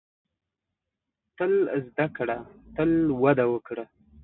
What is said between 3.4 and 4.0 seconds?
وکړه.